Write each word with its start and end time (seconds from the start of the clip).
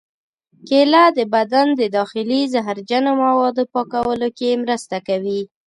کېله 0.67 1.03
د 1.17 1.19
بدن 1.33 1.67
د 1.79 1.81
داخلي 1.97 2.41
زهرجنو 2.53 3.11
موادو 3.23 3.63
پاکولو 3.73 4.29
کې 4.37 4.59
مرسته 4.63 4.97
کوي. 5.07 5.41